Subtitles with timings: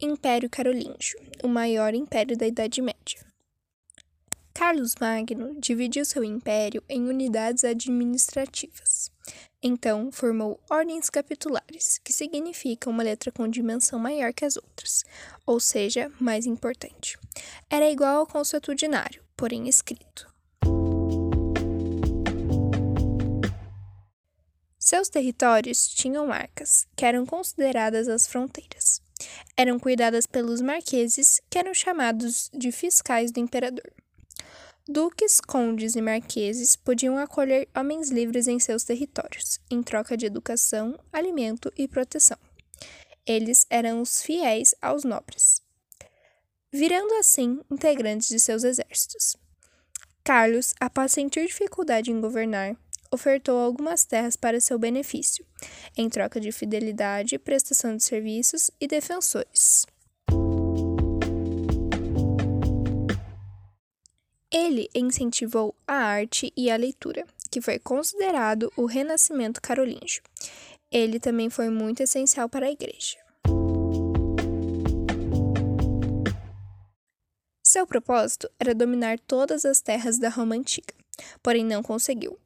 [0.00, 3.24] Império Carolíngio, o maior império da Idade Média.
[4.52, 9.10] Carlos Magno dividiu seu império em unidades administrativas.
[9.62, 15.04] Então, formou ordens capitulares, que significa uma letra com dimensão maior que as outras,
[15.46, 17.16] ou seja, mais importante.
[17.70, 20.28] Era igual ao consuetudinário, porém escrito.
[24.76, 29.03] Seus territórios tinham marcas, que eram consideradas as fronteiras
[29.56, 33.90] eram cuidadas pelos marqueses, que eram chamados de fiscais do imperador.
[34.86, 40.98] Duques, condes e marqueses podiam acolher homens livres em seus territórios, em troca de educação,
[41.10, 42.36] alimento e proteção.
[43.26, 45.62] Eles eram os fiéis aos nobres,
[46.70, 49.36] virando assim integrantes de seus exércitos.
[50.22, 52.76] Carlos, após sentir dificuldade em governar,
[53.14, 55.46] ofertou algumas terras para seu benefício,
[55.96, 59.86] em troca de fidelidade, prestação de serviços e defensores.
[64.52, 70.22] Ele incentivou a arte e a leitura, que foi considerado o renascimento carolíngio.
[70.90, 73.16] Ele também foi muito essencial para a igreja.
[77.66, 80.94] Seu propósito era dominar todas as terras da Roma antiga,
[81.42, 82.38] porém não conseguiu.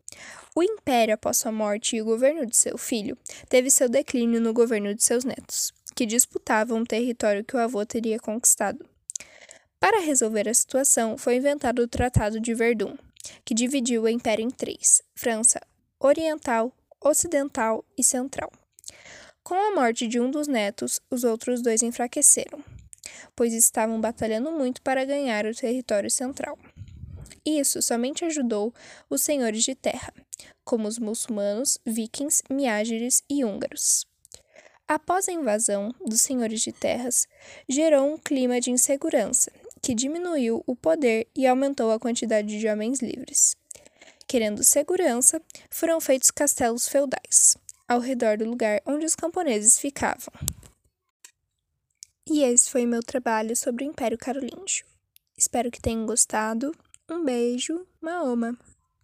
[0.55, 3.17] O império, após sua morte e o governo de seu filho,
[3.49, 7.85] teve seu declínio no governo de seus netos, que disputavam um território que o avô
[7.87, 8.85] teria conquistado.
[9.79, 12.97] Para resolver a situação, foi inventado o Tratado de Verdun,
[13.45, 15.61] que dividiu o império em três: França
[16.01, 18.51] Oriental, Ocidental e Central.
[19.45, 22.63] Com a morte de um dos netos, os outros dois enfraqueceram,
[23.37, 26.59] pois estavam batalhando muito para ganhar o território central.
[27.49, 28.75] Isso somente ajudou
[29.09, 30.13] os senhores de terra,
[30.67, 34.07] como os muçulmanos, vikings, miágeres e húngaros.
[34.87, 37.27] Após a invasão dos senhores de terras,
[37.67, 43.01] gerou um clima de insegurança que diminuiu o poder e aumentou a quantidade de homens
[43.01, 43.57] livres.
[44.27, 47.57] Querendo segurança, foram feitos castelos feudais
[47.89, 50.35] ao redor do lugar onde os camponeses ficavam.
[52.31, 54.85] E esse foi meu trabalho sobre o Império Carolíngio.
[55.35, 56.75] Espero que tenham gostado.
[57.11, 58.59] Um beijo, Maoma!